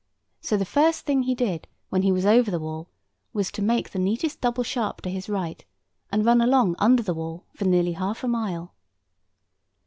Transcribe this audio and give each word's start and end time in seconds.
So 0.41 0.57
the 0.57 0.65
first 0.65 1.05
thing 1.05 1.21
he 1.21 1.35
did 1.35 1.67
when 1.89 2.01
he 2.01 2.11
was 2.11 2.25
over 2.25 2.49
the 2.49 2.57
wall 2.59 2.89
was 3.33 3.51
to 3.51 3.61
make 3.61 3.91
the 3.91 3.99
neatest 3.99 4.41
double 4.41 4.63
sharp 4.63 5.01
to 5.01 5.11
his 5.11 5.29
right, 5.29 5.63
and 6.11 6.25
run 6.25 6.41
along 6.41 6.75
under 6.79 7.03
the 7.03 7.13
wall 7.13 7.45
for 7.53 7.65
nearly 7.65 7.93
half 7.93 8.23
a 8.23 8.27
mile. 8.27 8.73